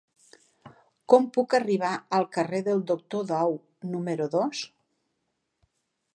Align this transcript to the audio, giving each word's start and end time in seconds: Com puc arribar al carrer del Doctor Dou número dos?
Com 1.13 1.27
puc 1.35 1.53
arribar 1.57 1.91
al 2.21 2.25
carrer 2.39 2.63
del 2.69 2.81
Doctor 2.93 3.29
Dou 3.35 3.55
número 3.93 4.31
dos? 4.39 4.65